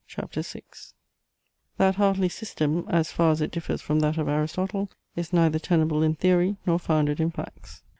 [0.07, 0.63] CHAPTER VI
[1.77, 6.01] That Hartley's system, as far as it differs from that of Aristotle, is neither tenable
[6.01, 7.83] in theory, nor founded in facts.